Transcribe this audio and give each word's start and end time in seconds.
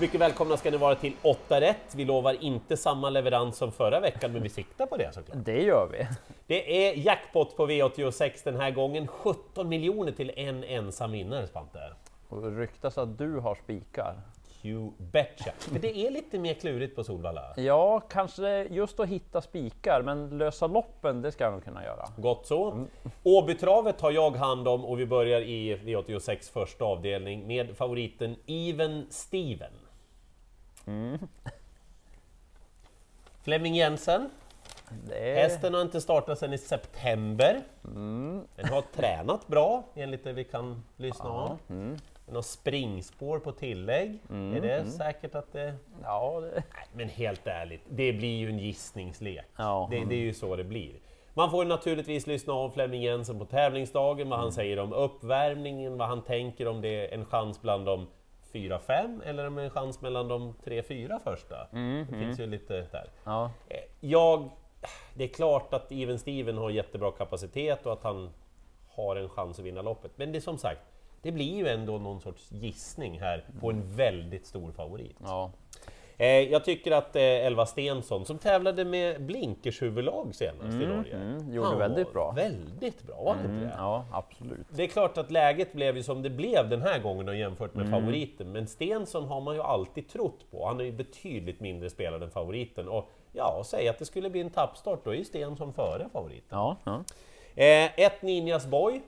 Mycket 0.00 0.20
välkomna 0.20 0.56
ska 0.56 0.70
ni 0.70 0.76
vara 0.76 0.94
till 0.94 1.12
8 1.22 1.60
rätt. 1.60 1.94
Vi 1.96 2.04
lovar 2.04 2.44
inte 2.44 2.76
samma 2.76 3.10
leverans 3.10 3.56
som 3.56 3.72
förra 3.72 4.00
veckan, 4.00 4.32
men 4.32 4.42
vi 4.42 4.48
siktar 4.48 4.86
på 4.86 4.96
det 4.96 5.14
såklart. 5.14 5.36
Det 5.44 5.62
gör 5.62 5.88
vi. 5.92 6.06
Det 6.46 6.88
är 6.88 6.94
jackpot 6.94 7.56
på 7.56 7.66
V86 7.66 8.30
den 8.44 8.56
här 8.56 8.70
gången. 8.70 9.06
17 9.06 9.68
miljoner 9.68 10.12
till 10.12 10.32
en 10.36 10.64
ensam 10.64 11.12
vinnare, 11.12 11.46
Spante. 11.46 11.78
Och 12.28 12.42
det 12.42 12.50
ryktas 12.50 12.98
att 12.98 13.18
du 13.18 13.38
har 13.38 13.54
spikar. 13.54 14.20
You 14.62 14.92
betcha! 14.98 15.52
För 15.58 15.78
det 15.78 15.96
är 15.96 16.10
lite 16.10 16.38
mer 16.38 16.54
klurigt 16.54 16.96
på 16.96 17.04
Solvalla. 17.04 17.54
Ja, 17.56 18.00
kanske 18.00 18.66
just 18.70 19.00
att 19.00 19.08
hitta 19.08 19.40
spikar, 19.40 20.02
men 20.02 20.38
lösa 20.38 20.66
loppen, 20.66 21.22
det 21.22 21.32
ska 21.32 21.44
jag 21.44 21.52
nog 21.52 21.64
kunna 21.64 21.84
göra. 21.84 22.08
Gott 22.16 22.46
så. 22.46 22.86
Åbytravet 23.22 23.98
tar 23.98 24.10
jag 24.10 24.30
hand 24.30 24.68
om 24.68 24.84
och 24.84 25.00
vi 25.00 25.06
börjar 25.06 25.40
i 25.40 25.76
V86 25.76 26.52
första 26.52 26.84
avdelning 26.84 27.46
med 27.46 27.76
favoriten 27.76 28.36
Even 28.46 29.06
Steven. 29.10 29.72
Flemming 33.42 33.74
Jensen. 33.74 34.30
Det. 35.08 35.34
Hästen 35.34 35.74
har 35.74 35.82
inte 35.82 36.00
startat 36.00 36.38
sedan 36.38 36.52
i 36.52 36.58
september. 36.58 37.62
Den 37.82 38.68
har 38.70 38.82
tränat 38.82 39.46
bra 39.46 39.84
enligt 39.94 40.24
det 40.24 40.32
vi 40.32 40.44
kan 40.44 40.84
lyssna 40.96 41.30
av. 41.30 41.58
Den 42.26 42.34
har 42.34 42.42
springspår 42.42 43.38
på 43.38 43.52
tillägg. 43.52 44.18
Är 44.30 44.60
det 44.60 44.84
säkert 44.84 45.34
att 45.34 45.52
det... 45.52 45.74
Ja, 46.02 46.40
det... 46.40 46.50
Nej, 46.50 46.86
Men 46.92 47.08
helt 47.08 47.46
ärligt, 47.46 47.82
det 47.88 48.12
blir 48.12 48.38
ju 48.38 48.48
en 48.48 48.58
gissningslek. 48.58 49.46
Ja. 49.56 49.88
Det, 49.90 50.04
det 50.04 50.14
är 50.14 50.20
ju 50.20 50.34
så 50.34 50.56
det 50.56 50.64
blir. 50.64 50.94
Man 51.34 51.50
får 51.50 51.64
naturligtvis 51.64 52.26
lyssna 52.26 52.52
av 52.52 52.70
Flemming 52.70 53.02
Jensen 53.02 53.38
på 53.38 53.44
tävlingsdagen, 53.44 54.28
vad 54.28 54.38
han 54.38 54.52
säger 54.52 54.78
om 54.78 54.92
uppvärmningen, 54.92 55.98
vad 55.98 56.08
han 56.08 56.22
tänker 56.22 56.68
om 56.68 56.80
det 56.80 56.88
är 56.88 57.14
en 57.14 57.24
chans 57.24 57.62
bland 57.62 57.86
de 57.86 58.06
4-5 58.52 59.22
eller 59.24 59.46
om 59.46 59.58
en 59.58 59.70
chans 59.70 60.00
mellan 60.00 60.28
de 60.28 60.54
3-4 60.64 61.18
första. 61.24 61.66
det 62.10 62.18
finns 62.18 62.40
ju 62.40 62.46
lite 62.46 62.80
där. 62.92 63.10
ja. 63.24 63.50
Eh, 63.68 63.76
Jag, 64.00 64.50
det 65.14 65.24
är 65.24 65.28
klart 65.28 65.74
att 65.74 65.92
Even 65.92 66.18
Steven 66.18 66.56
har 66.58 66.70
jättebra 66.70 67.10
kapacitet 67.12 67.86
och 67.86 67.92
att 67.92 68.02
han 68.02 68.30
har 68.88 69.16
en 69.16 69.28
chans 69.28 69.58
att 69.58 69.64
vinna 69.64 69.82
loppet. 69.82 70.10
Men 70.16 70.32
det 70.32 70.38
är 70.38 70.40
som 70.40 70.58
sagt, 70.58 70.80
det 71.22 71.32
blir 71.32 71.56
ju 71.56 71.68
ändå 71.68 71.98
någon 71.98 72.20
sorts 72.20 72.52
gissning 72.52 73.20
här 73.20 73.44
på 73.60 73.70
en 73.70 73.96
väldigt 73.96 74.46
stor 74.46 74.72
favorit. 74.72 75.16
ja. 75.20 75.50
Eh, 76.20 76.26
jag 76.26 76.64
tycker 76.64 76.92
att 76.92 77.16
eh, 77.16 77.22
Elva 77.22 77.66
Stensson, 77.66 78.24
som 78.24 78.38
tävlade 78.38 78.84
med 78.84 79.22
blinkershuvudlag 79.22 80.34
senast 80.34 80.76
i 80.82 80.86
Norge, 80.86 81.14
mm, 81.16 81.52
gjorde 81.52 81.68
han 81.68 81.78
väldigt 81.78 82.06
var 82.06 82.12
bra. 82.12 82.32
väldigt 82.32 83.02
bra, 83.06 83.16
var 83.22 83.34
han 83.34 83.38
inte 83.44 83.50
Mm, 83.54 83.64
det? 83.68 83.74
ja, 83.76 84.04
absolut. 84.12 84.66
Det 84.70 84.82
är 84.82 84.86
klart 84.86 85.18
att 85.18 85.30
läget 85.30 85.72
blev 85.72 85.96
ju 85.96 86.02
som 86.02 86.22
det 86.22 86.30
blev 86.30 86.68
den 86.68 86.82
här 86.82 86.98
gången 86.98 87.28
och 87.28 87.36
jämfört 87.36 87.74
Mm. 87.74 87.90
med 87.90 88.00
favoriten, 88.00 88.52
men 88.52 88.66
Stensson 88.66 89.24
har 89.24 89.40
man 89.40 89.54
ju 89.54 89.62
alltid 89.62 90.08
trott 90.08 90.50
på. 90.50 90.66
Han 90.66 90.80
är 90.80 90.84
ju 90.84 90.92
betydligt 90.92 91.60
mindre 91.60 91.90
spelad 91.90 92.22
än 92.22 92.30
favoriten. 92.30 92.88
Och 92.88 93.08
ja, 93.32 93.62
säg 93.64 93.88
att 93.88 93.98
det 93.98 94.04
skulle 94.04 94.30
bli 94.30 94.40
en 94.40 94.50
tappstart, 94.50 95.04
då 95.04 95.10
är 95.10 95.14
ju 95.14 95.24
Stensson 95.24 95.72
före 95.72 96.08
favoriten. 96.12 96.46
Ja, 96.58 96.76
ja. 96.84 97.04
Eh, 97.54 97.90
ett 98.00 98.22
Ninjas 98.22 98.66
Boy. 98.66 99.00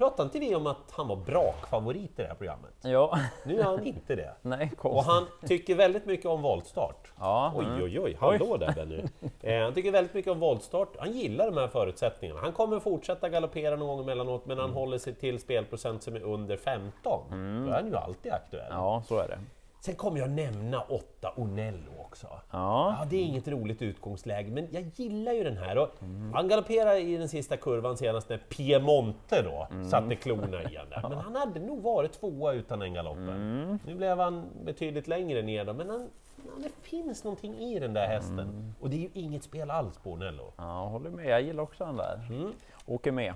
Pratade 0.00 0.22
inte 0.22 0.38
vi 0.38 0.54
om 0.54 0.66
att 0.66 0.90
han 0.90 1.08
var 1.08 1.16
brakfavorit 1.16 2.10
i 2.10 2.22
det 2.22 2.28
här 2.28 2.34
programmet? 2.34 2.70
ja. 2.82 3.18
Nu 3.44 3.60
är 3.60 3.64
han 3.64 3.86
inte 3.86 4.14
det. 4.14 4.34
Nej, 4.42 4.72
Och 4.78 5.04
han 5.04 5.26
tycker 5.46 5.74
väldigt 5.74 6.06
mycket 6.06 6.26
om 6.26 6.42
voltstart. 6.42 7.12
Ja, 7.18 7.52
Oj, 7.56 7.64
mm. 7.64 7.82
oj, 7.82 8.00
oj, 8.00 8.16
hallå 8.20 8.56
där 8.56 8.72
Benny. 8.72 9.02
Eh, 9.42 9.62
han 9.62 9.74
tycker 9.74 9.90
väldigt 9.90 10.14
mycket 10.14 10.32
om 10.32 10.40
voltstart. 10.40 10.96
Han 10.98 11.12
gillar 11.12 11.46
de 11.46 11.56
här 11.56 11.68
förutsättningarna. 11.68 12.40
Han 12.40 12.52
kommer 12.52 12.80
fortsätta 12.80 13.28
galoppera 13.28 13.76
någon 13.76 13.88
gång 13.88 14.00
emellanåt, 14.00 14.46
men 14.46 14.58
han 14.58 14.70
håller 14.70 14.98
sig 14.98 15.14
till 15.14 15.40
spelprocent 15.40 16.02
som 16.02 16.16
är 16.16 16.22
under 16.22 16.56
15. 16.56 17.22
Då 17.66 17.72
är 17.72 17.76
han 17.76 17.86
ju 17.86 17.96
alltid 17.96 18.32
aktuell. 18.32 18.68
Ja, 18.70 19.02
så 19.06 19.18
är 19.18 19.28
det. 19.28 19.38
Sen 19.80 19.94
kommer 19.94 20.18
jag 20.20 20.30
nämna 20.30 20.80
8 20.80 21.32
Onello 21.36 21.90
också. 21.98 22.26
Ja, 22.26 22.40
Ja, 22.50 23.06
det 23.10 23.16
är 23.16 23.22
inget 23.24 23.48
roligt 23.48 23.82
utgångsläge, 23.82 24.50
men 24.50 24.68
jag 24.70 24.90
gillar 24.94 25.32
ju 25.32 25.44
den 25.44 25.56
här. 25.56 25.78
Och 25.78 25.88
Han 26.34 26.48
galopperar 26.48 26.94
i 26.96 27.16
den 27.16 27.28
sista 27.28 27.56
kurvan 27.56 27.96
senast 27.96 28.28
när 28.28 28.38
Piemonte 28.38 29.42
då 29.42 29.68
satte 29.90 30.14
klorna 30.14 30.62
i 30.62 30.74
där. 30.90 31.00
Men 31.08 31.18
han 31.18 31.36
hade 31.36 31.60
nog 31.60 31.82
varit 31.82 32.12
tvåa 32.12 32.52
utan 32.52 32.78
den 32.78 32.94
galoppen. 32.94 33.78
Nu 33.86 33.94
blev 33.94 34.18
han 34.18 34.46
betydligt 34.64 35.08
längre 35.08 35.42
ner 35.42 35.64
då, 35.64 35.72
men 35.72 35.90
han, 35.90 36.10
det 36.56 36.70
finns 36.82 37.24
någonting 37.24 37.58
i 37.58 37.78
den 37.78 37.94
där 37.94 38.06
hästen. 38.06 38.74
Och 38.80 38.90
det 38.90 38.96
är 38.96 39.00
ju 39.00 39.08
inget 39.12 39.42
spel 39.42 39.70
alls 39.70 39.98
på 39.98 40.10
Onello. 40.12 40.52
ja, 40.56 40.86
håller 40.86 41.10
med. 41.10 41.26
Jag 41.26 41.42
gillar 41.42 41.62
också 41.62 41.84
den 41.84 41.96
där. 41.96 42.20
Åker 42.86 43.12
med. 43.12 43.34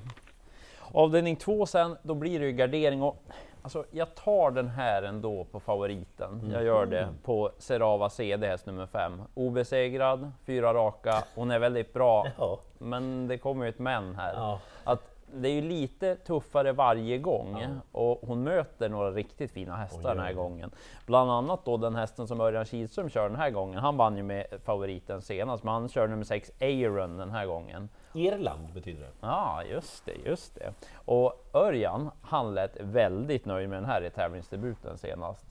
Avdelning 0.93 1.37
två 1.37 1.67
sen, 1.67 1.97
då 2.03 2.15
blir 2.15 2.41
det 2.41 2.47
ju 2.47 2.53
gardering 2.53 3.03
och 3.03 3.25
alltså, 3.62 3.84
jag 3.91 4.15
tar 4.15 4.50
den 4.50 4.69
här 4.69 5.03
ändå 5.03 5.45
på 5.45 5.61
favoriten. 5.61 6.50
Jag 6.53 6.65
gör 6.65 6.87
det 6.87 7.09
på 7.25 7.50
Serava 7.59 8.11
CD, 8.11 8.47
häst 8.47 8.67
nummer 8.67 8.87
fem. 8.87 9.22
Obesegrad, 9.34 10.33
fyra 10.47 10.75
raka, 10.75 11.25
hon 11.34 11.50
är 11.50 11.59
väldigt 11.59 11.93
bra. 11.93 12.27
Ja. 12.39 12.59
Men 12.78 13.28
det 13.28 13.39
kommer 13.39 13.65
ju 13.65 13.69
ett 13.69 13.78
men 13.78 14.15
här. 14.15 14.34
Ja. 14.34 14.61
Att 14.84 15.00
det 15.37 15.49
är 15.49 15.53
ju 15.53 15.62
lite 15.62 16.17
tuffare 16.17 16.72
varje 16.72 17.19
gång 17.19 17.81
och 17.93 18.21
hon 18.27 18.43
möter 18.43 18.89
några 18.89 19.11
riktigt 19.11 19.51
fina 19.51 19.77
hästar 19.77 20.11
Oj, 20.11 20.16
den 20.16 20.25
här 20.25 20.33
gången. 20.33 20.71
Bland 21.06 21.31
annat 21.31 21.65
då 21.65 21.77
den 21.77 21.95
hästen 21.95 22.28
som 22.28 22.41
Örjan 22.41 22.65
Kihlström 22.65 23.09
kör 23.09 23.28
den 23.28 23.39
här 23.39 23.51
gången. 23.51 23.78
Han 23.78 23.97
vann 23.97 24.16
ju 24.16 24.22
med 24.22 24.47
favoriten 24.65 25.22
senast, 25.22 25.65
men 25.65 25.75
han 25.75 25.89
kör 25.89 26.09
nummer 26.09 26.25
6 26.25 26.53
Aaron 26.61 27.16
den 27.16 27.31
här 27.31 27.47
gången. 27.47 27.89
Irland 28.15 28.73
betyder 28.75 29.01
det. 29.03 29.11
Ja, 29.21 29.63
just 29.71 30.05
det, 30.07 30.15
just 30.25 30.55
det. 30.55 30.73
Och 31.05 31.45
Örjan, 31.53 32.11
han 32.23 32.55
lät 32.55 32.81
väldigt 32.81 33.45
nöjd 33.45 33.69
med 33.69 33.79
den 33.79 33.85
här 33.91 34.05
i 34.05 34.11
tävlingsdebuten 34.11 34.99
senast. 34.99 35.47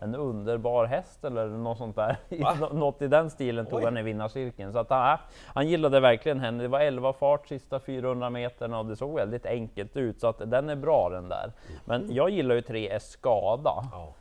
En 0.00 0.14
underbar 0.14 0.84
häst 0.84 1.24
eller 1.24 1.46
något 1.48 1.78
sånt 1.78 1.96
där. 1.96 2.16
Va? 2.42 2.56
Nå- 2.60 2.68
Något 2.68 3.02
i 3.02 3.08
den 3.08 3.30
stilen 3.30 3.66
tog 3.66 3.78
Oj. 3.78 3.84
han 3.84 3.98
i 3.98 4.02
vinnarcirkeln. 4.02 4.72
Så 4.72 4.78
att, 4.78 4.90
ja, 4.90 5.18
han 5.46 5.68
gillade 5.68 6.00
verkligen 6.00 6.40
henne. 6.40 6.62
Det 6.62 6.68
var 6.68 6.80
11 6.80 7.12
fart 7.12 7.48
sista 7.48 7.80
400 7.80 8.30
meterna 8.30 8.78
och 8.78 8.86
det 8.86 8.96
såg 8.96 9.14
väldigt 9.14 9.46
enkelt 9.46 9.96
ut. 9.96 10.20
Så 10.20 10.26
att 10.26 10.38
den 10.50 10.68
är 10.70 10.76
bra 10.76 11.08
den 11.08 11.28
där. 11.28 11.52
Men 11.84 12.14
jag 12.14 12.30
gillar 12.30 12.54
ju 12.54 12.60
3 12.60 13.00
Skada. 13.00 13.84
Ja. 13.92 14.12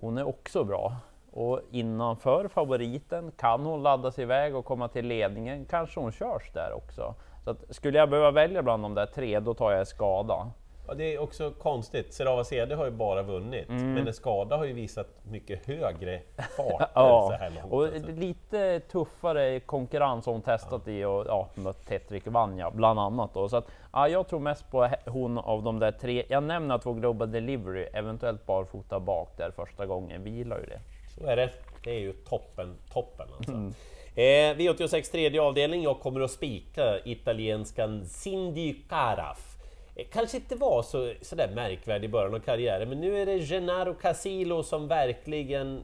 Hon 0.00 0.18
är 0.18 0.28
också 0.28 0.64
bra. 0.64 0.92
Och 1.36 1.60
innanför 1.70 2.48
favoriten 2.48 3.32
kan 3.36 3.66
hon 3.66 3.82
ladda 3.82 4.10
sig 4.10 4.22
iväg 4.22 4.56
och 4.56 4.64
komma 4.64 4.88
till 4.88 5.06
ledningen. 5.06 5.64
Kanske 5.70 6.00
hon 6.00 6.12
körs 6.12 6.50
där 6.54 6.72
också. 6.72 7.14
Så 7.44 7.50
att, 7.50 7.58
skulle 7.70 7.98
jag 7.98 8.10
behöva 8.10 8.30
välja 8.30 8.62
bland 8.62 8.82
de 8.82 8.94
där 8.94 9.06
tre, 9.06 9.40
då 9.40 9.54
tar 9.54 9.72
jag 9.72 9.86
skada. 9.88 10.50
Ja, 10.88 10.94
det 10.94 11.14
är 11.14 11.18
också 11.22 11.50
konstigt, 11.50 12.14
Serava 12.14 12.44
CD 12.44 12.74
har 12.74 12.84
ju 12.84 12.90
bara 12.90 13.22
vunnit, 13.22 13.68
Mm. 13.68 13.92
men 13.92 14.12
Skada 14.12 14.56
har 14.56 14.64
ju 14.64 14.72
visat 14.72 15.06
mycket 15.30 15.66
högre 15.66 16.20
farter 16.56 16.86
så 16.86 16.90
Ja, 16.94 17.36
här 17.40 17.50
långt. 17.50 17.72
och 17.72 17.84
alltså. 17.84 18.10
lite 18.12 18.80
tuffare 18.80 19.60
konkurrens 19.60 20.26
har 20.26 20.32
hon 20.32 20.42
testat 20.42 20.88
i 20.88 21.04
och 21.04 21.24
ja, 21.28 21.48
mött 21.54 21.86
Tetrik 21.86 22.26
Vanja 22.26 22.70
bland 22.70 23.00
annat. 23.00 23.34
Då. 23.34 23.48
Så 23.48 23.56
att, 23.56 23.66
ja, 23.92 24.08
jag 24.08 24.28
tror 24.28 24.40
mest 24.40 24.70
på 24.70 24.88
hon 25.06 25.38
av 25.38 25.62
de 25.62 25.78
där 25.78 25.92
tre. 25.92 26.24
Jag 26.28 26.42
nämner 26.42 26.78
två 26.78 26.92
Global 26.92 27.32
Delivery, 27.32 27.82
eventuellt 27.92 28.46
barfota 28.46 29.00
bak 29.00 29.28
där 29.36 29.50
första 29.50 29.86
gången. 29.86 30.22
Vi 30.24 30.30
gillar 30.30 30.58
ju 30.58 30.66
det. 30.66 30.80
Så 31.18 31.26
är 31.26 31.36
det. 31.36 31.50
Det 31.84 31.90
är 31.90 32.00
ju 32.00 32.12
toppen, 32.12 32.76
toppen 32.92 33.26
alltså. 33.36 33.52
Mm. 33.52 33.74
Eh, 34.14 34.56
V86 34.56 35.12
tredje 35.12 35.42
avdelning, 35.42 35.82
jag 35.82 36.00
kommer 36.00 36.20
att 36.20 36.30
spika 36.30 36.98
italienskan 37.04 38.06
Cindy 38.06 38.74
Caraf. 38.88 39.56
Eh, 39.96 40.06
kanske 40.12 40.36
inte 40.36 40.56
var 40.56 40.82
så, 40.82 41.12
så 41.22 41.36
där 41.36 41.48
märkvärdig 41.54 42.08
i 42.08 42.10
början 42.10 42.34
av 42.34 42.38
karriären, 42.38 42.88
men 42.88 43.00
nu 43.00 43.22
är 43.22 43.26
det 43.26 43.38
Gennaro 43.38 43.94
Casillo 43.94 44.62
som 44.62 44.88
verkligen 44.88 45.82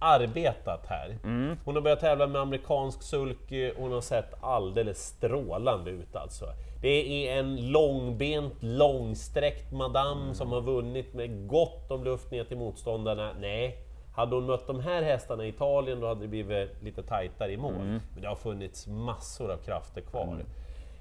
arbetat 0.00 0.86
här. 0.86 1.18
Hon 1.64 1.74
har 1.74 1.82
börjat 1.82 2.00
tävla 2.00 2.26
med 2.26 2.40
amerikansk 2.40 3.02
sulky, 3.02 3.72
hon 3.76 3.92
har 3.92 4.00
sett 4.00 4.34
alldeles 4.40 5.06
strålande 5.06 5.90
ut 5.90 6.16
alltså. 6.16 6.44
Det 6.82 7.28
är 7.28 7.38
en 7.38 7.70
långbent, 7.70 8.54
långsträckt 8.60 9.72
madam 9.72 10.34
som 10.34 10.52
har 10.52 10.60
vunnit 10.60 11.14
med 11.14 11.48
gott 11.48 11.90
om 11.90 12.04
luft 12.04 12.30
ner 12.30 12.44
till 12.44 12.56
motståndarna. 12.56 13.32
Nej, 13.40 13.78
hade 14.18 14.34
hon 14.34 14.46
mött 14.46 14.66
de 14.66 14.80
här 14.80 15.02
hästarna 15.02 15.44
i 15.44 15.48
Italien 15.48 16.00
då 16.00 16.06
hade 16.06 16.20
det 16.20 16.28
blivit 16.28 16.82
lite 16.82 17.02
tajtare 17.02 17.52
i 17.52 17.56
mål. 17.56 17.72
Men 17.74 18.22
det 18.22 18.28
har 18.28 18.36
funnits 18.36 18.86
massor 18.86 19.50
av 19.52 19.56
krafter 19.56 20.00
kvar. 20.00 20.44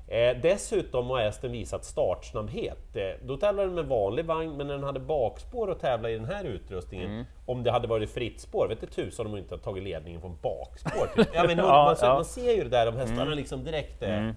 Eh, 0.07 0.37
dessutom 0.41 1.09
har 1.09 1.19
hästen 1.19 1.51
visat 1.51 1.85
startsnabbhet. 1.85 2.95
Eh, 2.95 3.03
då 3.23 3.37
tävlade 3.37 3.67
den 3.67 3.75
med 3.75 3.85
vanlig 3.85 4.25
vagn, 4.25 4.57
men 4.57 4.67
när 4.67 4.73
den 4.73 4.83
hade 4.83 4.99
bakspår 4.99 5.71
att 5.71 5.79
tävla 5.79 6.09
i 6.09 6.13
den 6.13 6.25
här 6.25 6.43
utrustningen, 6.43 7.25
om 7.45 7.63
det 7.63 7.71
hade 7.71 7.87
varit 7.87 8.09
fritt 8.09 8.41
spår, 8.41 8.67
vet 8.67 8.81
du 8.81 8.87
tusan 8.87 9.25
om 9.25 9.31
de 9.31 9.37
inte 9.37 9.53
har 9.53 9.59
tagit 9.59 9.83
ledningen 9.83 10.21
från 10.21 10.37
bakspår. 10.41 11.07
Typ. 11.15 11.27
Ja, 11.33 11.43
men, 11.47 11.57
Ja, 11.67 11.85
man, 11.85 11.95
ser, 11.95 12.07
ja. 12.07 12.13
man 12.13 12.25
ser 12.25 12.51
ju 12.51 12.63
det 12.63 12.69
där, 12.69 12.85
de 12.85 12.97
hästarna 12.97 13.35
liksom 13.35 13.63
direkt... 13.63 14.03
Eh, 14.03 14.29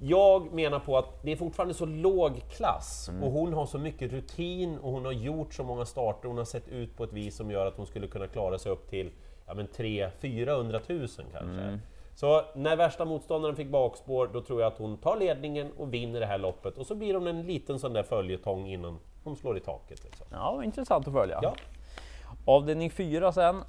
jag 0.00 0.52
menar 0.52 0.78
på 0.78 0.98
att 0.98 1.22
det 1.22 1.32
är 1.32 1.36
fortfarande 1.36 1.74
så 1.74 1.86
låg 1.86 2.42
klass 2.50 3.10
och 3.22 3.30
hon 3.30 3.52
har 3.52 3.66
så 3.66 3.78
mycket 3.78 4.12
rutin 4.12 4.78
och 4.78 4.92
hon 4.92 5.04
har 5.04 5.12
gjort 5.12 5.54
så 5.54 5.64
många 5.64 5.84
starter, 5.84 6.28
hon 6.28 6.38
har 6.38 6.44
sett 6.44 6.68
ut 6.68 6.96
på 6.96 7.04
ett 7.04 7.12
vis 7.12 7.36
som 7.36 7.50
gör 7.50 7.66
att 7.66 7.76
hon 7.76 7.86
skulle 7.86 8.06
kunna 8.06 8.26
klara 8.26 8.58
sig 8.58 8.72
upp 8.72 8.90
till 8.90 9.10
ja, 9.46 9.54
men 9.54 9.66
300 9.66 10.80
000 10.88 11.08
kanske. 11.32 11.78
Så 12.14 12.42
när 12.54 12.76
värsta 12.76 13.04
motståndaren 13.04 13.56
fick 13.56 13.68
bakspår, 13.68 14.30
då 14.32 14.40
tror 14.40 14.60
jag 14.60 14.72
att 14.72 14.78
hon 14.78 14.96
tar 14.96 15.16
ledningen 15.16 15.72
och 15.78 15.94
vinner 15.94 16.20
det 16.20 16.26
här 16.26 16.38
loppet 16.38 16.78
och 16.78 16.86
så 16.86 16.94
blir 16.94 17.14
hon 17.14 17.26
en 17.26 17.42
liten 17.42 17.78
sån 17.78 17.92
där 17.92 18.02
följetong 18.02 18.66
innan 18.66 18.98
hon 19.24 19.36
slår 19.36 19.56
i 19.56 19.60
taket. 19.60 20.04
Liksom. 20.04 20.26
Ja, 20.30 20.64
intressant 20.64 21.08
att 21.08 21.14
följa. 21.14 21.38
Ja. 21.42 21.54
Avdelning 22.44 22.90
4 22.90 23.32
sen. 23.32 23.62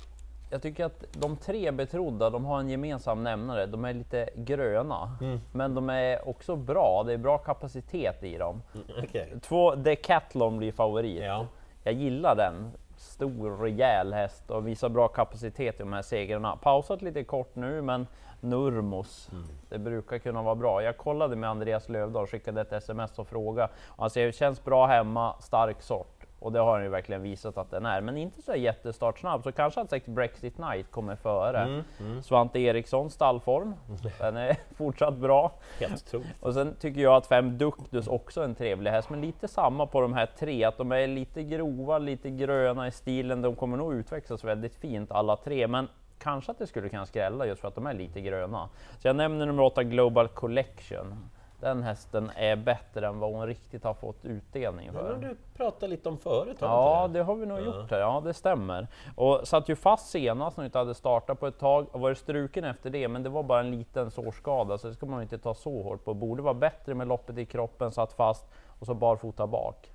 Jag 0.49 0.61
tycker 0.61 0.85
att 0.85 1.03
de 1.11 1.37
tre 1.37 1.71
betrodda, 1.71 2.29
de 2.29 2.45
har 2.45 2.59
en 2.59 2.69
gemensam 2.69 3.23
nämnare. 3.23 3.65
De 3.65 3.85
är 3.85 3.93
lite 3.93 4.29
gröna, 4.35 5.17
Mm. 5.21 5.39
men 5.51 5.75
de 5.75 5.89
är 5.89 6.29
också 6.29 6.55
bra. 6.55 7.03
Det 7.05 7.13
är 7.13 7.17
bra 7.17 7.37
kapacitet 7.37 8.23
i 8.23 8.37
dem. 8.37 8.61
Okej. 9.03 9.33
Två 9.41 9.75
Decathlon 9.75 10.57
blir 10.57 10.71
favorit. 10.71 11.23
Ja. 11.23 11.45
Jag 11.83 11.93
gillar 11.93 12.35
den. 12.35 12.71
Stor, 12.97 13.57
rejäl 13.57 14.13
häst 14.13 14.51
och 14.51 14.67
visar 14.67 14.89
bra 14.89 15.07
kapacitet 15.07 15.75
i 15.75 15.79
de 15.79 15.93
här 15.93 16.01
segrarna. 16.01 16.55
Pausat 16.55 17.01
lite 17.01 17.23
kort 17.23 17.55
nu, 17.55 17.81
men 17.81 18.07
Nurmos, 18.39 19.29
det 19.69 19.77
brukar 19.77 20.17
kunna 20.17 20.41
vara 20.41 20.55
bra. 20.55 20.83
Jag 20.83 20.97
kollade 20.97 21.35
med 21.35 21.49
Andreas 21.49 21.89
Lövdahl, 21.89 22.27
skickade 22.27 22.61
ett 22.61 22.73
sms 22.73 23.19
och 23.19 23.27
frågade. 23.27 23.69
Han 23.97 24.09
säger 24.09 24.31
känns 24.31 24.63
bra 24.63 24.85
hemma, 24.85 25.35
stark 25.39 25.81
sort. 25.81 26.16
Och 26.39 26.51
det 26.51 26.59
har 26.59 26.73
han 26.73 26.83
ju 26.83 26.89
verkligen 26.89 27.21
visat 27.21 27.57
att 27.57 27.71
den 27.71 27.85
är, 27.85 28.01
men 28.01 28.17
inte 28.17 28.41
så 28.41 28.55
jättestartsnabb. 28.55 29.43
Så 29.43 29.51
kanske 29.51 29.81
att 29.81 30.05
Brexit 30.05 30.57
Night 30.57 30.91
kommer 30.91 31.15
före. 31.15 31.83
Svante 32.23 32.59
Eriksson 32.59 33.09
stallform, 33.09 33.75
den 34.19 34.37
är 34.37 34.57
fortsatt 34.75 35.17
bra. 35.17 35.51
Helt 35.79 36.07
otroligt. 36.07 36.27
Och 36.39 36.53
sen 36.53 36.75
tycker 36.79 37.01
jag 37.01 37.15
att 37.15 37.27
fem 37.27 37.57
Duktus 37.57 38.07
också 38.07 38.41
är 38.41 38.45
en 38.45 38.55
trevlig 38.55 38.91
häst, 38.91 39.09
men 39.09 39.21
lite 39.21 39.47
samma 39.47 39.85
på 39.85 40.01
de 40.01 40.13
här 40.13 40.25
tre, 40.39 40.63
att 40.63 40.77
de 40.77 40.91
är 40.91 41.07
lite 41.07 41.43
grova, 41.43 41.97
lite 41.97 42.29
gröna 42.29 42.87
i 42.87 42.91
stilen. 42.91 43.41
De 43.41 43.55
kommer 43.55 43.77
nog 43.77 43.93
utvecklas 43.93 44.43
väldigt 44.43 44.75
fint 44.75 45.11
alla 45.11 45.35
tre, 45.35 45.67
men 45.67 45.87
kanske 46.19 46.51
att 46.51 46.57
det 46.57 46.67
skulle 46.67 46.89
kunna 46.89 47.05
skrälla 47.05 47.45
just 47.45 47.61
för 47.61 47.67
att 47.67 47.75
de 47.75 47.87
är 47.87 47.93
lite 47.93 48.21
gröna. 48.21 48.69
Så 48.99 49.07
jag 49.07 49.15
nämner 49.15 49.45
nummer 49.45 49.63
åtta 49.63 49.83
Global 49.83 50.27
Collection. 50.27 51.29
Den 51.59 51.83
hästen 51.83 52.31
är 52.35 52.55
bättre 52.55 53.07
än 53.07 53.19
vad 53.19 53.33
hon 53.33 53.47
riktigt 53.47 53.83
har 53.83 53.93
fått 53.93 54.25
utdelning 54.25 54.85
Den 54.87 54.95
har 54.95 55.03
för. 55.03 55.15
du 55.21 55.35
pratat 55.55 55.89
lite 55.89 56.09
om 56.09 56.17
förut, 56.17 56.61
har 56.61 56.67
Ja, 56.67 57.07
det 57.07 57.23
har 57.23 57.35
vi 57.35 57.45
nog 57.45 57.59
gjort 57.59 57.91
här. 57.91 57.99
Ja, 57.99 58.21
det 58.25 58.33
stämmer. 58.33 58.87
Och 59.15 59.47
satt 59.47 59.69
ju 59.69 59.75
fast 59.75 60.09
senast 60.09 60.57
när 60.57 60.63
vi 60.63 60.65
inte 60.65 60.77
hade 60.77 60.95
startat 60.95 61.39
på 61.39 61.47
ett 61.47 61.59
tag 61.59 61.87
och 61.91 61.99
varit 61.99 62.17
struken 62.17 62.63
efter 62.63 62.89
det, 62.89 63.07
men 63.07 63.23
det 63.23 63.29
var 63.29 63.43
bara 63.43 63.59
en 63.59 63.71
liten 63.71 64.11
sårskada, 64.11 64.77
så 64.77 64.87
det 64.87 64.93
ska 64.93 65.05
man 65.05 65.21
inte 65.21 65.37
ta 65.37 65.53
så 65.53 65.81
hårt 65.83 66.05
på. 66.05 66.13
Borde 66.13 66.41
vara 66.41 66.53
bättre 66.53 66.93
med 66.93 67.07
loppet 67.07 67.37
i 67.37 67.45
kroppen, 67.45 67.91
satt 67.91 68.13
fast 68.13 68.45
och 68.79 68.85
så 68.85 68.93
barfota 68.93 69.47
bak. 69.47 69.91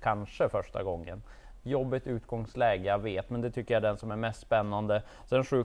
Kanske 0.00 0.48
första 0.48 0.82
gången. 0.82 1.22
Jobbigt 1.66 2.06
utgångsläge, 2.06 2.84
jag 2.84 2.98
vet, 2.98 3.30
men 3.30 3.40
det 3.40 3.50
tycker 3.50 3.74
jag 3.74 3.84
är 3.84 3.88
den 3.88 3.98
som 3.98 4.10
är 4.10 4.16
mest 4.16 4.40
spännande. 4.40 5.02
Sen 5.26 5.44
sju 5.44 5.64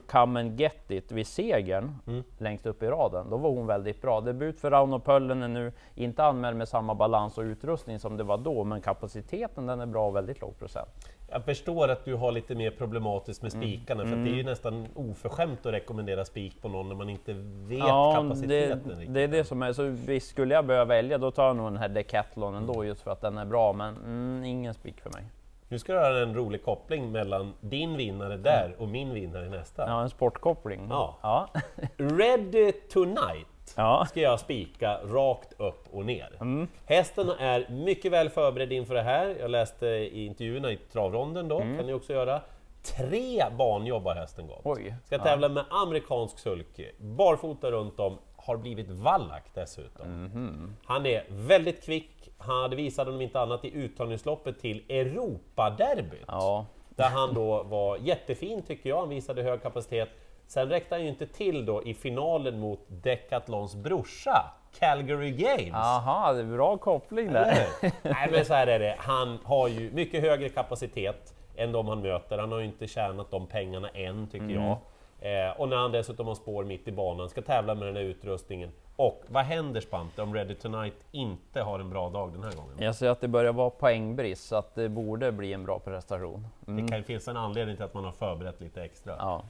Get 0.56 0.90
It 0.90 1.12
vid 1.12 1.26
segern 1.26 1.94
längst 2.38 2.66
upp 2.66 2.82
i 2.82 2.86
raden. 2.86 3.30
Då 3.30 3.36
var 3.36 3.50
hon 3.50 3.66
väldigt 3.66 4.02
bra. 4.02 4.20
Debut 4.20 4.60
för 4.60 4.70
Rauno 4.70 4.98
Pöllinen 4.98 5.54
nu, 5.54 5.72
inte 5.94 6.24
anmäld 6.24 6.56
med 6.56 6.68
samma 6.68 6.94
balans 6.94 7.38
och 7.38 7.42
utrustning 7.42 7.98
som 7.98 8.16
det 8.16 8.24
var 8.24 8.38
då, 8.38 8.64
men 8.64 8.80
kapaciteten 8.80 9.66
den 9.66 9.80
är 9.80 9.86
bra 9.86 10.06
och 10.08 10.16
väldigt 10.16 10.40
låg 10.40 10.58
procent. 10.58 10.88
Jag 11.32 11.44
förstår 11.44 11.88
att 11.88 12.04
du 12.04 12.14
har 12.14 12.32
lite 12.32 12.54
mer 12.54 12.70
problematiskt 12.70 13.42
med 13.42 13.54
Mm. 13.54 13.68
spikarna, 13.68 14.02
för 14.04 14.12
att 14.12 14.24
det 14.24 14.30
är 14.30 14.34
ju 14.34 14.42
nästan 14.42 14.86
oförskämt 14.94 15.66
att 15.66 15.72
rekommendera 15.72 16.24
spik 16.24 16.62
på 16.62 16.68
någon 16.68 16.88
när 16.88 16.94
man 16.96 17.08
inte 17.10 17.32
vet 17.32 17.78
Ja, 17.78 18.10
det, 18.16 18.22
kapaciteten 18.28 18.90
riktigt. 18.90 19.14
det 19.14 19.20
är 19.20 19.28
det 19.28 19.44
som 19.44 19.62
är, 19.62 19.72
så 19.72 19.82
visst 19.82 20.28
skulle 20.30 20.54
jag 20.54 20.66
behöva 20.66 20.84
välja, 20.84 21.18
då 21.18 21.30
tar 21.30 21.46
jag 21.46 21.56
nog 21.56 21.66
den 21.66 21.76
här 21.76 21.88
Decathlon 21.88 22.54
ändå, 22.54 22.84
just 22.84 23.02
för 23.02 23.10
att 23.10 23.20
den 23.20 23.38
är 23.38 23.44
bra, 23.44 23.72
men 23.72 23.96
mm, 23.96 24.44
ingen 24.44 24.74
spik 24.74 25.00
för 25.00 25.10
mig. 25.10 25.24
Nu 25.70 25.78
ska 25.78 25.92
du 25.92 25.98
ha 25.98 26.22
en 26.22 26.34
rolig 26.34 26.64
koppling 26.64 27.12
mellan 27.12 27.54
din 27.60 27.96
vinnare 27.96 28.36
där 28.36 28.74
och 28.78 28.88
min 28.88 29.14
vinnare 29.14 29.46
i 29.46 29.48
nästa. 29.48 29.84
Ja, 29.86 30.02
en 30.02 30.10
sportkoppling. 30.10 30.86
Ja. 30.90 31.18
ja. 31.22 31.48
Ready 31.96 32.72
Tonight 32.72 33.74
Ja. 33.76 34.06
ska 34.08 34.20
jag 34.20 34.40
spika 34.40 34.98
rakt 35.04 35.60
upp 35.60 35.88
och 35.92 36.04
ner. 36.06 36.28
Mm. 36.40 36.68
Hästen 36.86 37.28
är 37.30 37.68
mycket 37.68 38.12
väl 38.12 38.30
förberedd 38.30 38.72
inför 38.72 38.94
det 38.94 39.02
här. 39.02 39.36
Jag 39.40 39.50
läste 39.50 39.86
i 39.86 40.26
intervjuerna 40.26 40.72
i 40.72 40.76
travronden 40.76 41.48
då, 41.48 41.58
kan 41.58 41.86
ni 41.86 41.92
också 41.92 42.12
göra. 42.12 42.40
Tre 42.82 43.44
banjobb 43.58 44.04
har 44.04 44.14
hästen 44.14 44.46
gått. 44.46 44.64
Mm. 44.64 44.76
Oj. 44.78 44.94
Ska 45.04 45.18
tävla 45.18 45.48
med 45.48 45.64
amerikansk 45.70 46.38
sulky, 46.38 46.86
barfota 46.98 47.70
runt 47.70 48.00
om, 48.00 48.18
har 48.46 48.56
blivit 48.56 48.90
vallack 48.90 49.44
dessutom. 49.54 50.22
Mhm. 50.24 50.76
Han 50.84 51.06
är 51.06 51.24
väldigt 51.28 51.84
kvick, 51.84 52.28
han 52.38 52.70
visade 52.76 53.10
om 53.10 53.20
inte 53.20 53.40
annat 53.40 53.64
i 53.64 53.74
uttagningsloppet 53.74 54.60
till 54.60 54.82
Europaderbyt. 54.88 56.24
Ja. 56.26 56.66
Där 56.88 57.08
han 57.10 57.34
då 57.34 57.62
var 57.62 57.96
jättefin 57.96 58.62
tycker 58.62 58.88
jag, 58.88 58.98
han 59.00 59.08
visade 59.08 59.42
hög 59.42 59.62
kapacitet. 59.62 60.08
Sen 60.46 60.68
räckte 60.68 60.94
han 60.94 61.02
ju 61.02 61.08
inte 61.08 61.26
till 61.26 61.66
då 61.66 61.82
i 61.82 61.94
finalen 61.94 62.60
mot 62.60 62.80
Decathlons 62.88 63.74
brorsa, 63.74 64.54
Calgary 64.78 65.30
Games. 65.30 65.74
Aha, 65.74 66.32
det 66.32 66.40
är 66.40 66.44
bra 66.44 66.76
koppling 66.76 67.32
där. 67.32 67.66
Nej 68.02 68.28
men 68.32 68.44
så 68.44 68.54
här 68.54 68.66
är 68.66 68.78
det, 68.78 68.94
han 68.98 69.38
har 69.44 69.68
ju 69.68 69.90
mycket 69.92 70.20
högre 70.22 70.48
kapacitet 70.48 71.34
än 71.56 71.72
de 71.72 71.88
han 71.88 72.02
möter. 72.02 72.38
Han 72.38 72.52
har 72.52 72.58
ju 72.58 72.64
inte 72.64 72.86
tjänat 72.86 73.30
de 73.30 73.46
pengarna 73.46 73.88
än 73.88 74.26
tycker 74.26 74.44
Mm. 74.44 74.62
jag. 74.62 74.76
Eh, 75.20 75.60
och 75.60 75.68
när 75.68 75.76
han 75.76 75.92
dessutom 75.92 76.26
har 76.26 76.34
spår 76.34 76.64
mitt 76.64 76.88
i 76.88 76.92
banan, 76.92 77.28
ska 77.28 77.42
tävla 77.42 77.74
med 77.74 77.88
den 77.88 77.96
här 77.96 78.02
utrustningen. 78.02 78.72
Och 78.96 79.22
vad 79.28 79.44
händer 79.44 79.80
Spante 79.80 80.22
om 80.22 80.34
Ready 80.34 80.54
Tonight 80.54 81.04
inte 81.12 81.60
har 81.60 81.78
en 81.80 81.90
bra 81.90 82.10
dag 82.10 82.32
den 82.32 82.42
här 82.42 82.52
gången? 82.52 82.76
Jag 82.78 82.94
ser 82.94 83.08
att 83.08 83.20
det 83.20 83.28
börjar 83.28 83.52
vara 83.52 83.70
poängbrist, 83.70 84.48
så 84.48 84.56
att 84.56 84.74
det 84.74 84.88
borde 84.88 85.32
bli 85.32 85.52
en 85.52 85.64
bra 85.64 85.78
prestation. 85.78 86.46
Mm. 86.66 86.86
Det 86.86 86.92
kan 86.92 87.04
finnas 87.04 87.28
en 87.28 87.36
anledning 87.36 87.76
till 87.76 87.84
att 87.84 87.94
man 87.94 88.04
har 88.04 88.12
förberett 88.12 88.60
lite 88.60 88.82
extra. 88.82 89.14
Ja. 89.18 89.44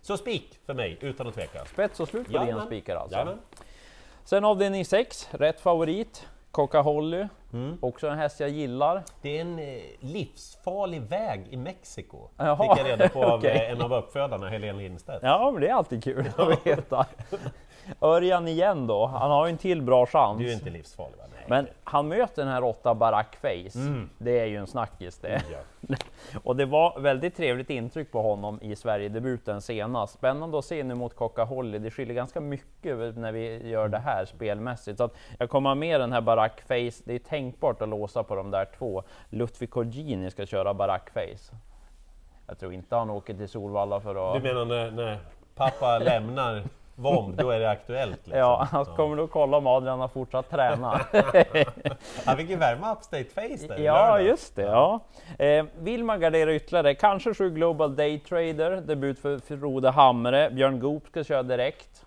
Så 0.00 0.16
spik 0.16 0.58
för 0.66 0.74
mig, 0.74 0.98
utan 1.00 1.26
att 1.26 1.34
tveka. 1.34 1.64
Spets 1.64 2.00
och 2.00 2.08
slut 2.08 2.32
på 2.32 2.44
dina 2.44 2.66
spikar 2.66 2.96
alltså. 2.96 3.16
Jajamän. 3.16 3.38
Sen 4.24 4.44
avdelning 4.44 4.84
6, 4.84 5.28
rätt 5.30 5.60
favorit, 5.60 6.26
Coca 6.50 6.80
Holly. 6.80 7.26
Mm. 7.52 7.78
Också 7.82 8.08
en 8.08 8.18
häst 8.18 8.40
jag 8.40 8.48
gillar. 8.50 9.02
Det 9.22 9.36
är 9.36 9.40
en 9.40 9.58
eh, 9.58 9.80
livsfarlig 10.00 11.02
väg 11.02 11.46
i 11.50 11.56
Mexiko, 11.56 12.28
Jaha, 12.36 12.56
fick 12.56 12.84
jag 12.84 12.90
reda 12.92 13.08
på 13.08 13.24
av 13.24 13.38
okej. 13.38 13.50
eh, 13.66 13.70
en 13.72 13.82
av 13.82 13.92
uppfödarna, 13.94 14.48
Helene 14.48 14.78
Lindstedt. 14.78 15.22
Ja, 15.22 15.50
men 15.52 15.60
det 15.60 15.68
är 15.68 15.74
alltid 15.74 16.04
kul 16.04 16.28
att 16.36 16.66
veta. 16.66 17.06
Örjan 18.00 18.48
igen 18.48 18.86
då, 18.86 19.06
han 19.06 19.30
har 19.30 19.46
ju 19.46 19.50
en 19.50 19.58
till 19.58 19.82
bra 19.82 20.06
chans. 20.06 20.38
Du 20.38 20.48
är 20.48 20.52
inte 20.52 20.70
livsfarlig 20.70 21.16
va? 21.18 21.24
Nej. 21.32 21.44
Men 21.48 21.68
han 21.84 22.08
möter 22.08 22.42
den 22.44 22.52
här 22.52 22.64
åtta 22.64 22.94
Barack 22.94 23.36
Face. 23.36 23.78
Mm. 23.78 24.10
Det 24.18 24.40
är 24.40 24.46
ju 24.46 24.56
en 24.56 24.66
snackis 24.66 25.18
det. 25.18 25.42
Ja. 25.52 25.58
Och 26.50 26.56
det 26.56 26.66
var 26.66 27.00
väldigt 27.00 27.36
trevligt 27.36 27.70
intryck 27.70 28.12
på 28.12 28.22
honom 28.22 28.58
i 28.62 28.76
Sverigedebuten 28.76 29.60
senast. 29.60 30.14
Spännande 30.14 30.58
att 30.58 30.64
se 30.64 30.84
nu 30.84 30.94
mot 30.94 31.16
Coca 31.16 31.44
Holly. 31.44 31.78
Det 31.78 31.90
skiljer 31.90 32.14
ganska 32.14 32.40
mycket 32.40 33.16
när 33.16 33.32
vi 33.32 33.68
gör 33.68 33.88
det 33.88 33.98
här 33.98 34.24
spelmässigt. 34.24 34.98
Så 34.98 35.04
att 35.04 35.14
jag 35.38 35.50
kommer 35.50 35.70
ha 35.70 35.74
med 35.74 36.00
den 36.00 36.12
här 36.12 36.20
Barack 36.20 36.60
Face. 36.60 37.02
Det 37.04 37.14
är 37.14 37.18
tänkbart 37.18 37.82
att 37.82 37.88
låsa 37.88 38.22
på 38.22 38.34
de 38.34 38.50
där 38.50 38.68
två. 38.78 39.02
Lutfi 39.28 39.66
Korgini 39.66 40.30
ska 40.30 40.46
köra 40.46 40.74
Barack 40.74 41.10
Face. 41.10 41.56
Jag 42.46 42.58
tror 42.58 42.72
inte 42.72 42.96
han 42.96 43.10
åker 43.10 43.34
till 43.34 43.48
Solvalla 43.48 44.00
för 44.00 44.36
att... 44.36 44.42
Du 44.42 44.48
menar 44.48 44.64
när, 44.64 44.90
när 44.90 45.18
pappa 45.54 45.98
lämnar 45.98 46.62
VOM, 47.00 47.34
då 47.36 47.50
är 47.50 47.60
det 47.60 47.70
aktuellt? 47.70 48.10
Liksom. 48.24 48.38
Ja, 48.38 48.68
han 48.70 48.84
kommer 48.84 49.16
nog 49.16 49.30
kolla 49.30 49.56
om 49.56 49.66
Adrian 49.66 50.00
har 50.00 50.08
fortsatt 50.08 50.50
träna. 50.50 51.00
Han 52.24 52.36
fick 52.36 52.50
ju 52.50 52.56
värma 52.56 52.92
Upstate 52.92 53.24
Face 53.24 53.66
där 53.68 53.78
Ja, 53.78 53.92
lördags. 53.94 54.24
just 54.28 54.56
det. 54.56 54.62
Ja. 54.62 55.00
Eh, 55.38 55.64
vill 55.78 56.04
man 56.04 56.20
gardera 56.20 56.54
ytterligare, 56.54 56.94
kanske 56.94 57.34
sju 57.34 57.50
Global 57.50 57.96
Day 57.96 58.18
Trader, 58.18 58.80
debut 58.80 59.18
för 59.18 59.38
Frode 59.38 59.90
Hamre. 59.90 60.50
Björn 60.50 60.80
Goop 60.80 61.06
ska 61.06 61.24
köra 61.24 61.42
direkt. 61.42 62.04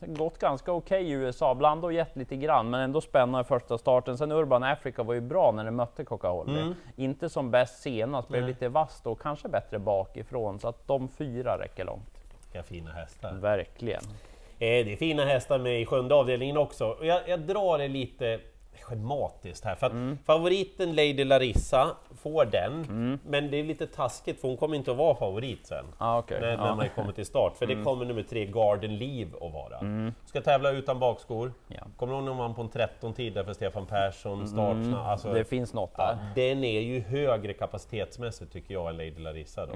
Gått 0.00 0.38
ganska 0.38 0.72
okej 0.72 1.02
i 1.08 1.10
USA, 1.10 1.54
bland 1.54 1.84
och 1.84 1.92
gett 1.92 2.16
lite 2.16 2.36
grann, 2.36 2.70
men 2.70 2.80
ändå 2.80 3.00
spännande 3.00 3.44
första 3.44 3.78
starten. 3.78 4.18
Sen 4.18 4.32
Urban 4.32 4.62
Africa 4.62 5.02
var 5.02 5.14
ju 5.14 5.20
bra 5.20 5.52
när 5.52 5.64
det 5.64 5.70
mötte 5.70 6.04
Coca 6.04 6.28
Holly. 6.28 6.72
Inte 6.96 7.28
som 7.28 7.50
bäst 7.50 7.82
senast, 7.82 8.28
blev 8.28 8.46
lite 8.46 8.68
vass 8.68 9.00
och 9.04 9.20
kanske 9.20 9.48
bättre 9.48 9.78
bakifrån. 9.78 10.58
Så 10.60 10.68
att 10.68 10.86
de 10.86 11.08
fyra 11.08 11.58
räcker 11.58 11.84
långt. 11.84 12.15
Vilka 12.56 12.68
fina 12.68 12.92
hästar. 12.92 13.32
Verkligen. 13.32 14.02
Eh, 14.58 14.58
det 14.58 14.92
är 14.92 14.96
fina 14.96 15.24
hästar 15.24 15.58
med 15.58 15.80
i 15.80 15.86
sjunde 15.86 16.14
avdelningen 16.14 16.56
också. 16.56 16.96
Jag, 17.02 17.28
jag 17.28 17.40
drar 17.40 17.78
det 17.78 17.88
lite 17.88 18.40
schematiskt 18.80 19.64
här, 19.64 19.74
för 19.74 19.86
att 19.86 19.92
Mm. 19.92 20.18
favoriten 20.26 20.90
Lady 20.94 21.24
Larissa 21.24 21.96
får 22.22 22.44
den, 22.44 23.18
men 23.26 23.50
det 23.50 23.56
är 23.56 23.64
lite 23.64 23.86
taskigt 23.86 24.40
för 24.40 24.48
hon 24.48 24.56
kommer 24.56 24.76
inte 24.76 24.90
att 24.90 24.96
vara 24.96 25.14
favorit 25.14 25.66
sen. 25.66 25.84
Ah, 25.98 26.18
okay. 26.18 26.40
när, 26.40 26.56
när 26.56 26.74
man 26.74 26.88
kommer 26.94 27.12
till 27.12 27.26
start, 27.26 27.56
för 27.56 27.66
det 27.66 27.82
kommer 27.84 28.04
nummer 28.04 28.22
tre 28.22 28.46
Garden 28.46 28.98
Leave 28.98 29.30
att 29.40 29.52
vara. 29.52 29.80
Ska 30.26 30.40
tävla 30.40 30.70
utan 30.70 30.98
bakskor. 30.98 31.52
Ja. 31.68 31.82
Kommer 31.96 32.14
ihåg 32.14 32.24
när 32.24 32.34
man 32.34 32.54
på 32.54 32.62
en 32.62 32.68
13 32.68 33.14
tid 33.14 33.32
där 33.34 33.44
för 33.44 33.52
Stefan 33.52 33.86
Persson, 33.86 34.48
startsnabb? 34.48 35.06
Alltså, 35.06 35.32
Det 35.32 35.44
finns 35.44 35.74
något 35.74 35.92
ja, 35.96 36.06
där. 36.34 36.48
den 36.52 36.64
är 36.64 36.80
ju 36.80 37.00
högre 37.00 37.52
kapacitetsmässigt 37.52 38.52
tycker 38.52 38.74
jag 38.74 38.88
än 38.88 38.96
Lady 38.96 39.18
Larissa 39.18 39.66
då. 39.66 39.72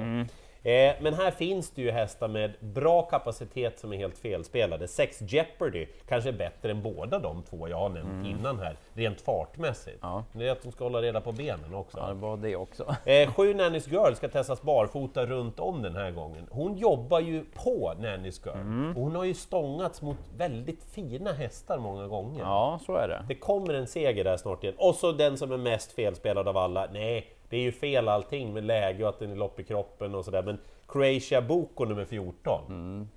Mm. 0.65 0.91
Eh, 0.91 0.97
men 1.03 1.15
här 1.15 1.31
finns 1.31 1.71
det 1.71 1.83
ju 1.83 1.91
hästar 1.91 2.29
med 2.29 2.53
bra 2.61 3.03
kapacitet 3.03 3.79
som 3.79 3.93
är 3.93 3.97
helt 3.97 4.19
felspelade. 4.19 4.89
Sex 4.89 5.23
Jeopardy 5.23 5.87
kanske 6.09 6.29
är 6.31 6.33
bättre 6.33 6.71
än 6.71 6.83
båda 6.83 7.19
de 7.19 7.43
två 7.43 7.69
jag 7.69 7.77
har 7.77 7.89
nämnt 7.89 8.27
innan 8.27 8.59
här, 8.59 8.77
rent 8.95 9.21
fartmässigt. 9.21 10.03
Mm. 10.03 10.15
Ja. 10.15 10.25
Det 10.33 10.49
är 10.49 10.53
att 10.53 10.63
de 10.63 10.73
ska 10.73 10.85
hålla 10.85 11.03
reda 11.03 11.21
på 11.21 11.33
benen 11.33 11.75
också. 11.75 11.99
Ja, 11.99 12.07
det 12.07 12.15
var 12.15 12.37
det 12.37 12.57
också. 12.57 12.95
Eh, 13.05 13.33
sju 13.33 13.55
Nannys 13.55 13.89
Girl 13.89 14.15
ska 14.15 14.29
testas 14.29 14.63
barfota 14.63 15.27
runt 15.27 15.61
om 15.61 15.83
den 15.83 15.97
här 15.97 16.11
gången. 16.11 16.47
Hon 16.51 16.77
jobbar 16.77 17.21
ju 17.21 17.45
på 17.55 17.95
Nannys 17.99 18.41
Girl 18.47 18.55
Mm. 18.55 18.97
och 18.97 19.03
hon 19.03 19.17
har 19.17 19.25
ju 19.25 19.35
stångats 19.35 20.03
mot 20.03 20.17
väldigt 20.37 20.85
fina 20.85 21.33
hästar 21.33 21.79
många 21.79 22.07
gånger. 22.07 22.41
Ja, 22.41 22.81
så 22.87 22.97
är 22.97 23.09
det. 23.09 23.25
Det 23.29 23.35
kommer 23.35 23.75
en 23.75 23.87
seger 23.87 24.25
där 24.25 24.37
snart 24.37 24.65
igen. 24.65 24.75
Och 24.79 24.95
så 24.95 25.13
den 25.13 25.39
som 25.39 25.53
är 25.53 25.57
mest 25.57 25.93
felspelad 25.93 26.49
av 26.49 26.57
alla, 26.57 26.89
nej, 26.93 27.27
Det 27.51 27.57
är 27.57 27.61
ju 27.61 27.73
fel 27.73 28.09
allting 28.09 28.53
med 28.53 28.65
läge 28.65 29.03
och 29.03 29.09
att 29.09 29.19
den 29.19 29.31
är 29.31 29.37
lopp 29.37 29.61
i 29.61 29.65
kroppen 29.65 30.15
och 30.15 30.25
sådär, 30.25 30.43
men 30.43 30.59
Croatia 30.89 31.43
Boko 31.43 31.85
nummer 31.85 32.05
14. 32.05 33.09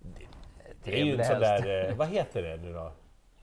Det, 0.00 0.26
det 0.84 1.00
är 1.00 1.04
ju 1.04 1.12
en 1.12 1.24
sån 1.24 1.42
häst. 1.42 1.64
där, 1.64 1.88
eh, 1.90 1.96
vad 1.96 2.08
heter 2.08 2.42
det 2.42 2.56
nu 2.56 2.72
då? 2.72 2.92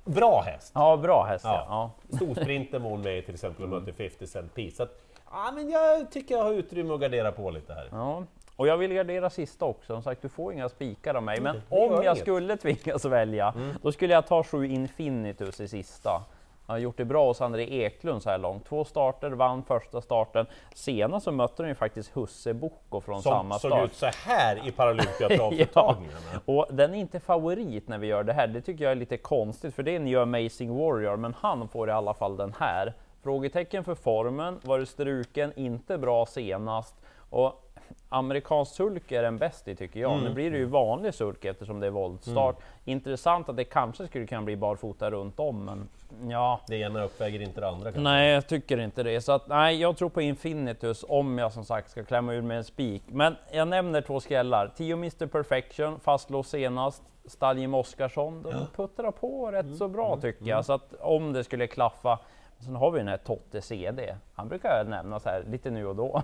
Bra 0.06 0.42
häst! 0.42 0.72
Ja, 0.76 0.98
bra 0.98 1.26
häst 1.26 1.46
ja. 1.46 1.66
Ja. 1.70 1.92
ja. 2.10 2.16
Storsprinten 2.16 2.84
var 2.84 2.90
hon 2.90 3.02
med 3.02 3.26
till 3.26 3.34
exempel 3.34 3.64
och 3.64 3.70
mötte 3.70 3.94
50 3.94 4.28
Cent 4.28 4.56
Piece. 4.56 4.76
Så 4.78 4.84
att, 4.84 5.02
ja, 5.32 5.52
men 5.56 5.70
jag 5.70 6.12
tycker 6.12 6.36
jag 6.36 6.44
har 6.44 6.52
utrymme 6.52 6.94
att 6.94 7.02
gardera 7.02 7.32
på 7.32 7.52
lite 7.52 7.74
här. 7.74 7.88
Ja, 7.92 8.24
och 8.56 8.68
jag 8.68 8.78
vill 8.78 8.94
gardera 8.94 9.30
sista 9.30 9.66
också. 9.66 9.94
Som 9.94 10.04
sagt, 10.04 10.22
du 10.22 10.30
får 10.30 10.54
inga 10.54 10.70
spikar 10.70 11.16
av 11.16 11.24
mig. 11.24 11.42
Men 11.42 11.62
om 11.70 11.92
jag 11.92 12.04
inget. 12.04 12.18
skulle 12.18 12.58
tvingas 12.58 13.06
välja, 13.06 13.54
då 13.82 13.92
skulle 13.92 14.14
jag 14.14 14.28
ta 14.28 14.44
sju 14.44 14.66
Infinitus 14.66 15.60
i 15.60 15.68
sista. 15.68 16.24
Han 16.70 16.74
har 16.74 16.80
gjort 16.80 16.98
det 16.98 17.06
bra 17.06 17.28
hos 17.28 17.42
André 17.42 17.64
Eklund 17.64 18.24
så 18.24 18.30
här 18.30 18.38
långt. 18.38 18.66
Två 18.66 18.86
starter, 18.86 19.32
vann 19.32 19.64
första 19.64 20.02
starten. 20.02 20.46
Senast 20.76 21.24
så 21.24 21.32
mötte 21.32 21.64
de 21.64 21.70
ju 21.70 21.76
faktiskt 21.76 22.16
Husse 22.16 22.54
Bocco 22.54 23.02
från 23.02 23.22
Som 23.22 23.32
samma 23.32 23.60
såg 23.60 23.72
start. 23.72 23.86
ut 23.86 23.96
så 23.96 24.06
här 24.06 24.68
i 24.68 24.72
Paralympiatravsuttagningarna. 24.72 26.20
Och 26.46 26.66
den 26.72 26.94
är 26.94 27.00
inte 27.00 27.20
favorit 27.20 27.88
när 27.88 27.98
vi 27.98 28.08
gör 28.08 28.24
det 28.24 28.34
här. 28.34 28.48
Det 28.48 28.62
tycker 28.62 28.84
jag 28.84 28.92
är 28.92 28.96
lite 28.96 29.18
konstigt, 29.18 29.76
för 29.76 29.84
det 29.84 29.92
är 29.92 29.96
en 29.96 30.08
ju 30.08 30.22
Amazing 30.22 30.78
Warrior, 30.78 31.18
men 31.18 31.36
han 31.40 31.68
får 31.68 31.90
i 31.90 31.92
alla 31.92 32.14
fall 32.14 32.38
den 32.38 32.54
här. 32.60 32.94
Frågetecken 33.24 33.84
för 33.84 33.96
formen, 33.96 34.60
var 34.64 34.80
det 34.80 34.86
struken, 34.86 35.54
inte 35.56 35.98
bra 35.98 36.26
senast. 36.26 36.96
Och 37.30 37.69
amerikansk 38.10 38.76
sulk 38.76 39.12
är 39.12 39.24
den 39.24 39.38
bäst 39.38 39.68
i 39.68 39.76
tycker 39.76 40.00
jag. 40.00 40.24
Nu 40.24 40.34
blir 40.34 40.52
det 40.52 40.58
ju 40.58 40.66
vanlig 40.66 41.14
sulk 41.14 41.46
eftersom 41.46 41.80
det 41.80 41.88
är 41.88 41.92
voltstart. 41.92 42.56
Intressant 42.86 43.50
att 43.50 43.58
det 43.58 43.64
kanske 43.64 44.08
skulle 44.08 44.28
kunna 44.28 44.42
bli 44.42 44.56
barfota 44.56 45.12
runt 45.12 45.40
om, 45.40 45.66
men 45.66 45.90
ja. 46.32 46.62
Det 46.68 46.76
ena 46.76 47.04
uppväger 47.04 47.42
inte 47.42 47.62
det 47.62 47.68
andra 47.68 47.84
kanske. 47.84 48.02
Nej, 48.02 48.34
jag 48.34 48.48
tycker 48.48 48.78
inte 48.78 49.04
det. 49.04 49.22
Så 49.22 49.32
att, 49.32 49.48
nej, 49.48 49.82
jag 49.82 49.98
tror 49.98 50.10
på 50.10 50.22
Infinitus 50.22 51.06
om 51.10 51.38
jag 51.38 51.54
som 51.54 51.66
sagt 51.66 51.92
ska 51.92 52.04
klämma 52.04 52.34
ur 52.34 52.42
med 52.42 52.58
en 52.58 52.64
spik. 52.64 53.04
Men 53.08 53.36
jag 53.52 53.68
nämner 53.68 54.02
två 54.02 54.20
skrällar. 54.20 54.72
Tio 54.78 54.94
Mr 54.94 55.28
Perfection, 55.28 56.00
fastlås 56.00 56.50
senast. 56.50 57.04
Staljem 57.26 57.74
Oskarsson, 57.74 58.44
de 58.44 58.68
puttrar 58.76 59.12
på 59.12 59.52
rätt 59.52 59.78
så 59.78 59.88
bra 59.88 60.18
tycker 60.22 60.46
jag. 60.46 60.66
Så 60.66 60.74
att 60.74 60.94
om 61.00 61.34
det 61.34 61.44
skulle 61.44 61.68
klaffa. 61.68 62.20
Sen 62.60 62.76
har 62.76 62.92
vi 62.92 63.00
den 63.00 63.08
här 63.08 63.18
Totte 63.18 63.62
CD. 63.62 64.16
Han 64.36 64.48
brukar 64.48 64.86
nämnas 64.86 65.26
här 65.26 65.44
lite 65.48 65.70
nu 65.72 65.88
och 65.88 65.96
då. 65.96 66.24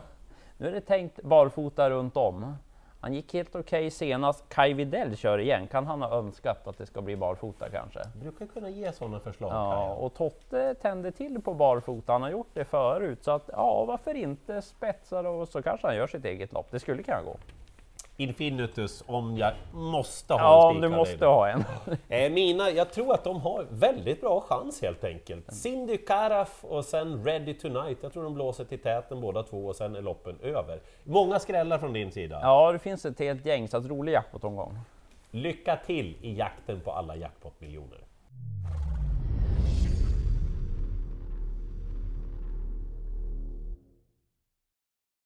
Nu 0.58 0.68
är 0.68 0.72
det 0.72 0.82
tänkt 0.82 1.24
barfota 1.24 1.90
runt 1.90 2.18
om. 2.18 2.56
Han 3.00 3.14
gick 3.14 3.34
helt 3.34 3.56
okej 3.56 3.92
senast. 3.92 4.50
Kai 4.50 4.74
Widell 4.74 5.18
kör 5.18 5.40
igen. 5.40 5.68
Kan 5.68 5.86
han 5.88 6.02
ha 6.02 6.18
önskat 6.18 6.68
att 6.68 6.78
det 6.78 6.86
ska 6.86 7.02
bli 7.02 7.16
barfota 7.16 7.70
kanske? 7.70 8.00
brukar 8.20 8.46
kunna 8.46 8.70
ge 8.70 8.92
sådana 8.92 9.20
förslag. 9.20 9.52
Ja, 9.52 9.94
och 9.94 10.14
Totte 10.14 10.76
tände 10.76 11.12
till 11.12 11.42
på 11.42 11.54
barfota, 11.54 12.12
han 12.12 12.22
har 12.22 12.30
gjort 12.30 12.50
det 12.54 12.66
förut. 12.66 13.24
Så 13.24 13.32
att, 13.32 13.50
ja, 13.54 13.86
varför 13.86 14.14
inte 14.14 14.62
spetsa 14.62 15.30
och 15.30 15.48
så 15.48 15.62
kanske 15.62 15.88
han 15.88 15.96
gör 15.96 16.08
sitt 16.08 16.26
eget 16.26 16.54
lopp. 16.54 16.68
Det 16.72 16.80
skulle 16.80 17.04
kunna 17.04 17.22
gå. 17.22 17.36
Infinitus 18.18 19.04
om 19.08 19.38
jag 19.38 19.54
måste 19.74 20.34
ha 20.34 20.40
Ja, 20.42 20.70
en 20.70 20.76
om 20.76 20.82
spik 20.82 20.82
du 20.92 20.98
måste 20.98 21.26
ha 21.26 21.48
en. 21.50 21.64
Eh, 22.10 22.32
Mina, 22.32 22.70
jag 22.70 22.92
tror 22.92 23.14
att 23.14 23.24
de 23.24 23.42
har 23.42 23.66
väldigt 23.70 24.22
bra 24.22 24.42
chans 24.42 24.82
helt 24.82 25.04
enkelt. 25.04 25.54
Cindy 25.54 25.98
Karaf 25.98 26.64
och 26.66 26.86
sen 26.86 27.26
Ready 27.26 27.54
Tonight. 27.54 27.98
Jag 28.02 28.14
tror 28.14 28.24
de 28.24 28.34
blåser 28.34 28.66
till 28.66 28.80
täten 28.80 29.22
båda 29.22 29.44
två 29.44 29.66
och 29.66 29.76
sen 29.76 29.96
är 29.96 30.02
loppen 30.02 30.38
över. 30.42 30.80
Många 31.04 31.40
skrällar 31.40 31.78
från 31.78 31.94
din 31.94 32.12
sida. 32.12 32.40
Ja, 32.42 32.72
det 32.72 32.80
finns 32.80 33.06
ett 33.06 33.20
helt 33.20 33.46
gäng, 33.46 33.68
så 33.68 33.78
att 33.78 33.86
rolig 33.86 34.12
jackpot-omgång. 34.14 34.78
Lycka 35.32 35.76
till 35.86 36.16
i 36.22 36.36
jakten 36.38 36.82
på 36.82 36.92
alla 36.92 37.16
jackpot-miljoner! 37.16 38.05